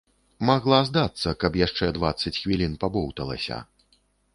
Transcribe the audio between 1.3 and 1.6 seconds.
калі